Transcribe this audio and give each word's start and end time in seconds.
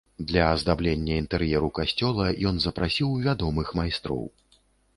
Для 0.29 0.43
аздаблення 0.53 1.13
інтэр'еру 1.23 1.69
касцёла 1.79 2.23
ён 2.53 2.57
запрасіў 2.65 3.13
вядомых 3.29 3.67
майстроў. 3.81 4.27